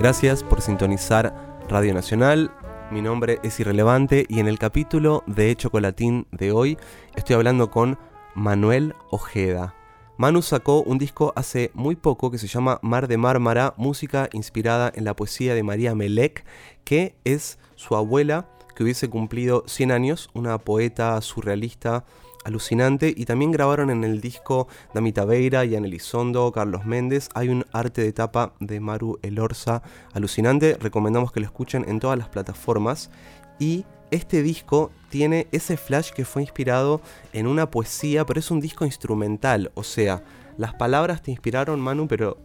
Gracias 0.00 0.42
por 0.42 0.62
sintonizar 0.62 1.60
Radio 1.68 1.92
Nacional. 1.92 2.50
Mi 2.90 3.02
nombre 3.02 3.38
es 3.42 3.60
Irrelevante 3.60 4.24
y 4.30 4.40
en 4.40 4.48
el 4.48 4.58
capítulo 4.58 5.22
de 5.26 5.54
Chocolatín 5.54 6.26
de 6.32 6.52
hoy 6.52 6.78
estoy 7.16 7.36
hablando 7.36 7.70
con 7.70 7.98
Manuel 8.34 8.94
Ojeda. 9.10 9.74
Manu 10.16 10.40
sacó 10.40 10.80
un 10.80 10.96
disco 10.96 11.34
hace 11.36 11.70
muy 11.74 11.96
poco 11.96 12.30
que 12.30 12.38
se 12.38 12.46
llama 12.46 12.78
Mar 12.80 13.08
de 13.08 13.18
Mármara, 13.18 13.74
música 13.76 14.30
inspirada 14.32 14.90
en 14.94 15.04
la 15.04 15.14
poesía 15.14 15.54
de 15.54 15.62
María 15.62 15.94
Melec, 15.94 16.46
que 16.84 17.14
es 17.24 17.58
su 17.76 17.94
abuela 17.94 18.48
que 18.74 18.84
hubiese 18.84 19.10
cumplido 19.10 19.64
100 19.66 19.92
años, 19.92 20.30
una 20.32 20.56
poeta 20.56 21.20
surrealista 21.20 22.06
alucinante 22.44 23.12
y 23.16 23.24
también 23.24 23.52
grabaron 23.52 23.90
en 23.90 24.04
el 24.04 24.20
disco 24.20 24.68
Damita 24.94 25.24
Beira, 25.24 25.64
Ian 25.64 25.84
Elizondo, 25.84 26.50
Carlos 26.52 26.84
Méndez. 26.86 27.28
Hay 27.34 27.48
un 27.48 27.64
arte 27.72 28.02
de 28.02 28.12
tapa 28.12 28.52
de 28.60 28.80
Maru 28.80 29.18
Elorza 29.22 29.82
alucinante. 30.12 30.76
Recomendamos 30.80 31.32
que 31.32 31.40
lo 31.40 31.46
escuchen 31.46 31.84
en 31.88 32.00
todas 32.00 32.18
las 32.18 32.28
plataformas. 32.28 33.10
Y 33.58 33.84
este 34.10 34.42
disco 34.42 34.90
tiene 35.10 35.46
ese 35.52 35.76
flash 35.76 36.10
que 36.10 36.24
fue 36.24 36.42
inspirado 36.42 37.00
en 37.32 37.46
una 37.46 37.70
poesía, 37.70 38.24
pero 38.26 38.40
es 38.40 38.50
un 38.50 38.60
disco 38.60 38.84
instrumental. 38.84 39.70
O 39.74 39.82
sea, 39.82 40.22
las 40.56 40.74
palabras 40.74 41.22
te 41.22 41.30
inspiraron, 41.30 41.80
Manu, 41.80 42.08
pero 42.08 42.38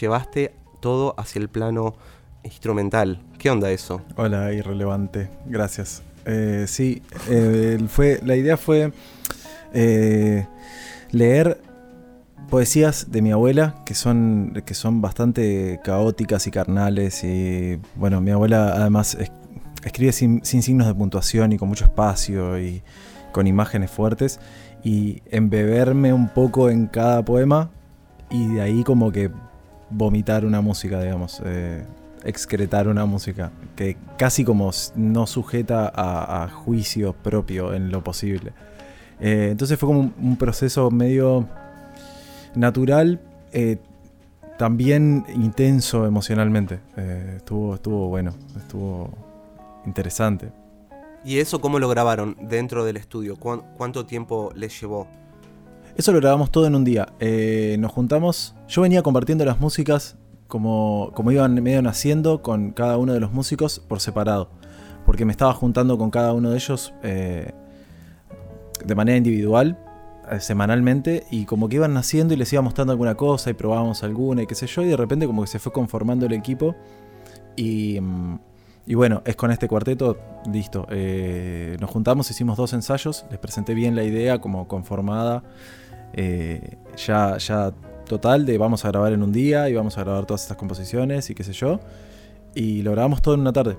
llevaste 0.00 0.54
todo 0.80 1.14
hacia 1.18 1.40
el 1.40 1.48
plano 1.48 1.94
instrumental. 2.42 3.22
¿Qué 3.38 3.50
onda 3.50 3.70
eso? 3.70 4.02
Hola, 4.16 4.52
irrelevante. 4.52 5.30
Gracias. 5.46 6.02
Eh, 6.24 6.66
sí, 6.68 7.02
eh, 7.28 7.78
fue, 7.88 8.20
la 8.24 8.36
idea 8.36 8.56
fue 8.56 8.92
eh, 9.74 10.46
leer 11.10 11.60
poesías 12.52 13.10
de 13.10 13.22
mi 13.22 13.32
abuela 13.32 13.76
que 13.86 13.94
son, 13.94 14.62
que 14.66 14.74
son 14.74 15.00
bastante 15.00 15.80
caóticas 15.82 16.46
y 16.46 16.50
carnales. 16.50 17.24
Y 17.24 17.80
bueno, 17.94 18.20
mi 18.20 18.30
abuela 18.30 18.74
además 18.74 19.16
escribe 19.84 20.12
sin, 20.12 20.44
signos 20.44 20.86
de 20.86 20.94
puntuación 20.94 21.52
y 21.52 21.56
con 21.56 21.68
mucho 21.68 21.84
espacio 21.84 22.60
y 22.60 22.82
con 23.32 23.46
imágenes 23.46 23.90
fuertes. 23.90 24.38
Y 24.84 25.22
embeberme 25.30 26.12
un 26.12 26.28
poco 26.28 26.68
en 26.68 26.88
cada 26.88 27.24
poema 27.24 27.70
y 28.30 28.48
de 28.48 28.60
ahí 28.60 28.84
como 28.84 29.12
que 29.12 29.30
vomitar 29.88 30.44
una 30.44 30.60
música, 30.60 31.00
digamos. 31.00 31.40
Eh, 31.44 31.84
excretar 32.24 32.86
una 32.86 33.04
música 33.04 33.50
que 33.74 33.96
casi 34.16 34.44
como 34.44 34.70
no 34.94 35.26
sujeta 35.26 35.90
a, 35.92 36.44
a 36.44 36.48
juicio 36.48 37.14
propio 37.14 37.74
en 37.74 37.90
lo 37.90 38.04
posible. 38.04 38.52
Eh, 39.22 39.50
entonces 39.52 39.78
fue 39.78 39.86
como 39.86 40.12
un, 40.20 40.36
proceso 40.36 40.90
medio 40.90 41.48
natural, 42.56 43.20
eh, 43.52 43.78
también 44.58 45.24
intenso 45.32 46.06
emocionalmente. 46.06 46.80
Eh, 46.96 47.34
estuvo, 47.36 47.76
estuvo 47.76 48.08
bueno, 48.08 48.34
estuvo 48.56 49.10
interesante. 49.86 50.50
¿Y 51.24 51.38
eso 51.38 51.60
cómo 51.60 51.78
lo 51.78 51.88
grabaron 51.88 52.36
dentro 52.40 52.84
del 52.84 52.96
estudio? 52.96 53.36
¿Cuánto 53.36 54.06
tiempo 54.06 54.50
les 54.56 54.80
llevó? 54.80 55.06
Eso 55.96 56.10
lo 56.10 56.18
grabamos 56.18 56.50
todo 56.50 56.66
en 56.66 56.74
un 56.74 56.82
día. 56.82 57.06
nos 57.78 57.92
juntamos, 57.92 58.56
yo 58.66 58.82
venía 58.82 59.02
compartiendo 59.02 59.44
las 59.44 59.60
músicas 59.60 60.16
como, 60.48 61.12
como 61.14 61.30
iban 61.30 61.54
medio 61.62 61.80
naciendo 61.80 62.42
con 62.42 62.72
cada 62.72 62.98
uno 62.98 63.12
de 63.14 63.20
los 63.20 63.32
músicos 63.32 63.78
por 63.78 64.00
separado. 64.00 64.50
Porque 65.06 65.24
me 65.24 65.30
estaba 65.30 65.52
juntando 65.52 65.96
con 65.96 66.10
cada 66.10 66.32
uno 66.32 66.50
de 66.50 66.56
ellos 66.56 66.92
de 68.84 68.94
manera 68.94 69.16
individual, 69.18 69.78
eh, 70.30 70.40
semanalmente, 70.40 71.24
y 71.30 71.46
como 71.46 71.68
que 71.68 71.76
iban 71.76 71.94
naciendo 71.94 72.32
y 72.34 72.36
les 72.36 72.52
iba 72.52 72.62
mostrando 72.62 72.92
alguna 72.92 73.16
cosa 73.16 73.50
y 73.50 73.54
probábamos 73.54 74.02
alguna 74.02 74.42
y 74.42 74.46
qué 74.46 74.54
sé 74.54 74.66
yo, 74.66 74.82
y 74.82 74.86
de 74.86 74.96
repente 74.96 75.26
como 75.26 75.42
que 75.42 75.48
se 75.48 75.58
fue 75.58 75.72
conformando 75.72 76.26
el 76.26 76.32
equipo. 76.32 76.76
Y, 77.56 78.00
mm, 78.00 78.38
y 78.86 78.94
bueno, 78.94 79.22
es 79.24 79.36
con 79.36 79.50
este 79.50 79.68
cuarteto, 79.68 80.18
listo. 80.50 80.86
Eh, 80.90 81.76
nos 81.80 81.90
juntamos, 81.90 82.30
hicimos 82.30 82.56
dos 82.56 82.72
ensayos, 82.72 83.24
les 83.30 83.38
presenté 83.38 83.74
bien 83.74 83.96
la 83.96 84.04
idea 84.04 84.40
como 84.40 84.68
conformada, 84.68 85.42
eh, 86.12 86.78
ya, 86.96 87.36
ya 87.38 87.72
total 88.06 88.46
de 88.46 88.58
vamos 88.58 88.84
a 88.84 88.88
grabar 88.88 89.12
en 89.12 89.22
un 89.22 89.32
día 89.32 89.68
y 89.68 89.74
vamos 89.74 89.98
a 89.98 90.04
grabar 90.04 90.26
todas 90.26 90.42
estas 90.42 90.56
composiciones 90.56 91.30
y 91.30 91.34
qué 91.34 91.44
sé 91.44 91.52
yo. 91.52 91.80
Y 92.54 92.82
lo 92.82 92.92
grabamos 92.92 93.22
todo 93.22 93.34
en 93.34 93.40
una 93.40 93.52
tarde. 93.52 93.76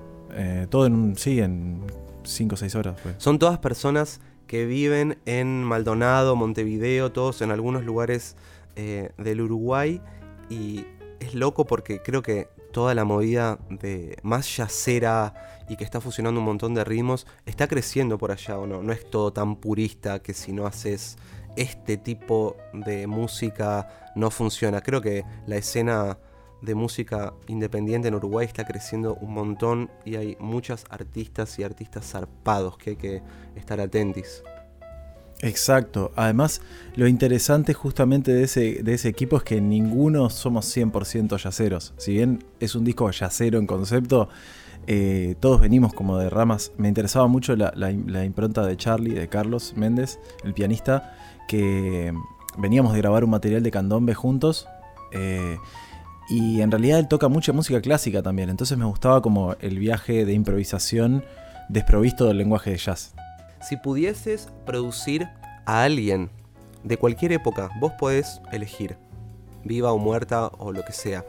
todo 0.69 0.87
en 0.87 0.95
un, 0.95 1.15
sí, 1.15 1.39
en 1.39 1.81
5 2.23 2.55
o 2.55 2.57
6 2.57 2.75
horas. 2.75 2.95
Son 3.17 3.37
todas 3.39 3.59
personas 3.59 4.19
que 4.47 4.65
viven 4.65 5.17
en 5.25 5.63
Maldonado, 5.63 6.35
Montevideo, 6.35 7.11
todos 7.11 7.41
en 7.41 7.51
algunos 7.51 7.83
lugares 7.83 8.35
eh, 8.75 9.11
del 9.17 9.41
Uruguay. 9.41 10.01
Y 10.49 10.85
es 11.19 11.33
loco 11.35 11.65
porque 11.65 12.01
creo 12.01 12.21
que 12.21 12.47
toda 12.71 12.95
la 12.95 13.05
movida 13.05 13.59
de 13.69 14.17
más 14.23 14.57
yacera 14.57 15.33
y 15.69 15.77
que 15.77 15.83
está 15.83 16.01
fusionando 16.01 16.39
un 16.39 16.45
montón 16.45 16.73
de 16.73 16.83
ritmos 16.83 17.25
está 17.45 17.67
creciendo 17.67 18.17
por 18.17 18.31
allá 18.31 18.57
o 18.57 18.67
no. 18.67 18.83
No 18.83 18.91
es 18.91 19.09
todo 19.09 19.31
tan 19.31 19.55
purista 19.55 20.19
que 20.19 20.33
si 20.33 20.51
no 20.51 20.65
haces 20.65 21.17
este 21.55 21.97
tipo 21.97 22.57
de 22.73 23.07
música 23.07 24.11
no 24.15 24.31
funciona. 24.31 24.81
Creo 24.81 25.01
que 25.01 25.23
la 25.45 25.55
escena 25.57 26.17
de 26.63 26.75
música 26.75 27.33
independiente 27.47 28.07
en 28.07 28.15
Uruguay 28.15 28.45
está 28.45 28.65
creciendo 28.65 29.15
un 29.15 29.33
montón 29.33 29.91
y 30.05 30.15
hay 30.15 30.37
muchas 30.39 30.85
artistas 30.89 31.59
y 31.59 31.63
artistas 31.63 32.09
zarpados 32.09 32.77
que 32.77 32.91
hay 32.91 32.95
que 32.95 33.21
estar 33.55 33.79
atentos. 33.79 34.43
Exacto. 35.41 36.11
Además, 36.15 36.61
lo 36.95 37.05
interesante 37.05 37.73
justamente 37.73 38.31
de 38.33 38.43
ese, 38.43 38.81
de 38.81 38.93
ese 38.93 39.09
equipo 39.09 39.35
es 39.37 39.43
que 39.43 39.59
ninguno 39.59 40.29
somos 40.29 40.65
100% 40.75 41.37
yaceros. 41.37 41.93
Si 41.97 42.13
bien 42.13 42.45
es 42.61 42.75
un 42.75 42.85
disco 42.85 43.11
yacero 43.11 43.59
en 43.59 43.67
concepto, 43.67 44.29
eh, 44.87 45.35
todos 45.41 45.59
venimos 45.59 45.93
como 45.93 46.17
de 46.17 46.29
ramas. 46.29 46.71
Me 46.77 46.87
interesaba 46.87 47.27
mucho 47.27 47.57
la, 47.57 47.91
impronta 47.91 48.65
de 48.65 48.77
Charlie, 48.77 49.13
de 49.13 49.27
Carlos 49.27 49.73
Méndez, 49.75 50.17
el 50.45 50.53
pianista, 50.53 51.13
que 51.49 52.13
veníamos 52.57 52.93
de 52.93 52.99
grabar 52.99 53.25
un 53.25 53.31
material 53.31 53.63
de 53.63 53.71
candombe 53.71 54.13
juntos. 54.13 54.67
Eh, 55.11 55.57
y 56.29 56.61
en 56.61 56.71
realidad 56.71 56.99
él 56.99 57.07
toca 57.07 57.27
mucha 57.27 57.53
música 57.53 57.81
clásica 57.81 58.21
también, 58.21 58.49
entonces 58.49 58.77
me 58.77 58.85
gustaba 58.85 59.21
como 59.21 59.55
el 59.59 59.79
viaje 59.79 60.25
de 60.25 60.33
improvisación 60.33 61.23
desprovisto 61.69 62.25
del 62.25 62.37
lenguaje 62.37 62.71
de 62.71 62.77
jazz. 62.77 63.13
Si 63.61 63.77
pudieses 63.77 64.49
producir 64.65 65.27
a 65.65 65.83
alguien 65.83 66.29
de 66.83 66.97
cualquier 66.97 67.31
época, 67.31 67.69
vos 67.79 67.93
podés 67.93 68.41
elegir, 68.51 68.97
viva 69.63 69.91
o 69.91 69.97
muerta 69.97 70.47
o 70.47 70.71
lo 70.71 70.83
que 70.83 70.93
sea. 70.93 71.25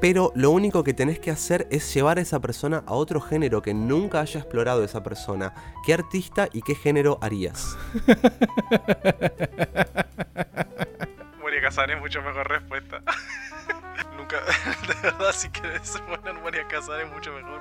Pero 0.00 0.32
lo 0.34 0.50
único 0.50 0.84
que 0.84 0.92
tenés 0.92 1.18
que 1.18 1.30
hacer 1.30 1.66
es 1.70 1.94
llevar 1.94 2.18
a 2.18 2.20
esa 2.20 2.40
persona 2.40 2.82
a 2.86 2.92
otro 2.92 3.20
género 3.20 3.62
que 3.62 3.72
nunca 3.72 4.20
haya 4.20 4.40
explorado 4.40 4.84
esa 4.84 5.02
persona. 5.02 5.54
¿Qué 5.86 5.94
artista 5.94 6.50
y 6.52 6.60
qué 6.60 6.74
género 6.74 7.18
harías? 7.22 7.78
Moria 11.40 11.62
Casares, 11.62 11.98
mucho 11.98 12.20
mejor 12.20 12.46
respuesta. 12.46 13.00
de 14.88 14.94
verdad, 15.02 15.32
si 15.32 15.48
querés 15.50 16.00
poner 16.06 16.34
María 16.42 16.66
Casares, 16.68 17.10
mucho 17.12 17.32
mejor. 17.32 17.60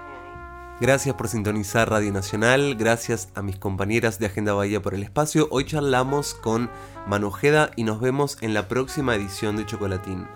Gracias 0.82 1.16
por 1.16 1.30
sintonizar 1.30 1.90
Radio 1.90 2.12
Nacional, 2.12 2.76
gracias 2.76 3.30
a 3.34 3.42
mis 3.42 3.58
compañeras 3.58 4.20
de 4.20 4.26
Agenda 4.26 4.54
Bahía 4.54 4.82
por 4.82 4.94
el 4.94 5.04
espacio. 5.04 5.48
Hoy 5.50 5.66
charlamos 5.66 6.34
con 6.34 6.70
Manojeda 7.08 7.72
y 7.78 7.84
nos 7.86 8.02
vemos 8.02 8.38
en 8.42 8.54
la 8.54 8.68
próxima 8.68 9.16
edición 9.16 9.56
de 9.56 9.66
Chocolatín. 9.66 10.28